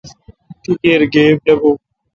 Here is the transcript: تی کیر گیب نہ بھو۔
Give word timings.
تی 0.61 0.71
کیر 0.81 1.01
گیب 1.13 1.35
نہ 1.45 1.53
بھو۔ 1.59 1.71